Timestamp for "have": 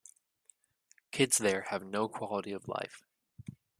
1.69-1.83